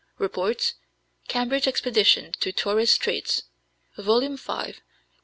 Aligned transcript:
(Reports 0.17 0.73
Cambridge 1.27 1.67
Expedition 1.67 2.31
to 2.39 2.51
Torres 2.51 2.89
Straits, 2.89 3.43
vol. 3.97 4.21
v., 4.21 4.35
p. 4.35 4.79